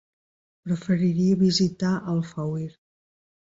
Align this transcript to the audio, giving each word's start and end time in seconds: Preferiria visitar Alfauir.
Preferiria 0.69 1.37
visitar 1.43 1.93
Alfauir. 2.15 2.75